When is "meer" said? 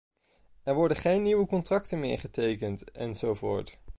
1.99-2.19